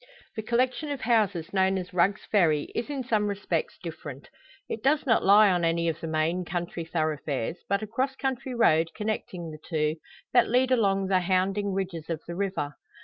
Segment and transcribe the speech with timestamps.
[0.35, 4.29] The collection of houses known as Rugg's Ferry is in some respects different.
[4.67, 8.55] It does not lie on any of the main county thoroughfares, but a cross country
[8.55, 9.97] road connecting the two,
[10.33, 12.77] that lead along the hounding ridges of the river.